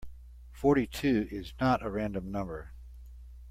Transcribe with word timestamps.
Forty-two 0.51 1.27
is 1.29 1.53
not 1.61 1.83
a 1.85 1.89
random 1.91 2.31
number. 2.31 2.71